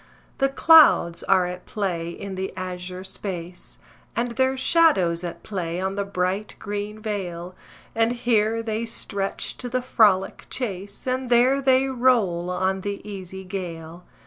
The 0.39 0.49
clouds 0.49 1.21
are 1.21 1.45
at 1.45 1.67
play 1.67 2.09
in 2.09 2.33
the 2.33 2.51
azure 2.57 3.03
space, 3.03 3.77
And 4.15 4.31
their 4.31 4.57
shadows 4.57 5.23
at 5.23 5.43
play 5.43 5.79
on 5.79 5.93
the 5.93 6.03
bright 6.03 6.55
green 6.57 6.97
vale, 6.99 7.53
And 7.93 8.11
here 8.13 8.63
they 8.63 8.87
stretch 8.87 9.57
to 9.57 9.69
the 9.69 9.83
frolic 9.83 10.47
chase, 10.49 11.05
And 11.05 11.29
there 11.29 11.61
they 11.61 11.85
roll 11.85 12.49
on 12.49 12.81
the 12.81 13.07
easy 13.07 13.43
gale. 13.43 14.03